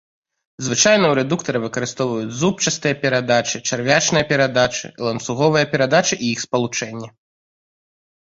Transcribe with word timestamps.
Звычайна 0.67 1.05
ў 1.09 1.13
рэдуктары 1.19 1.59
выкарыстоўваюць 1.65 2.37
зубчастыя 2.39 2.93
перадачы, 3.03 3.61
чарвячныя 3.69 4.25
перадачы, 4.33 4.87
ланцуговыя 5.09 5.65
перадачы 5.75 6.15
і 6.23 6.33
іх 6.33 6.39
спалучэнні. 6.47 7.07